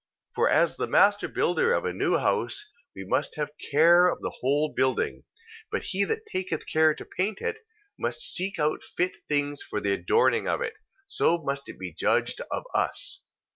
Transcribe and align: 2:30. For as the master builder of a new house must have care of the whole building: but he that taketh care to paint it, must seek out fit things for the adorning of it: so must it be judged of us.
2:30. 0.31 0.33
For 0.33 0.49
as 0.49 0.77
the 0.77 0.87
master 0.87 1.27
builder 1.27 1.71
of 1.75 1.85
a 1.85 1.93
new 1.93 2.17
house 2.17 2.71
must 2.97 3.35
have 3.35 3.51
care 3.69 4.07
of 4.07 4.19
the 4.21 4.35
whole 4.39 4.73
building: 4.75 5.25
but 5.71 5.83
he 5.83 6.03
that 6.05 6.25
taketh 6.25 6.65
care 6.65 6.95
to 6.95 7.05
paint 7.05 7.39
it, 7.39 7.59
must 7.99 8.33
seek 8.33 8.57
out 8.57 8.81
fit 8.81 9.17
things 9.29 9.61
for 9.61 9.79
the 9.79 9.93
adorning 9.93 10.47
of 10.47 10.59
it: 10.59 10.73
so 11.05 11.37
must 11.43 11.69
it 11.69 11.77
be 11.77 11.93
judged 11.93 12.41
of 12.49 12.63
us. 12.73 13.21